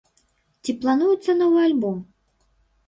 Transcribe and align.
Ці 0.65 0.75
плануецца 0.85 1.37
новы 1.43 1.59
альбом? 1.67 2.03